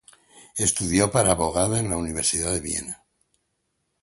[0.57, 3.03] Estudió para abogada en la Universidad de Viena.